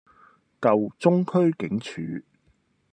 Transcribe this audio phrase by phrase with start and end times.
[0.59, 2.25] 舊中區警署